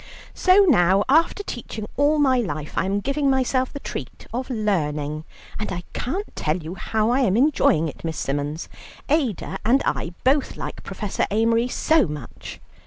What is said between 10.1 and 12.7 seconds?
both like Professor Amery so much."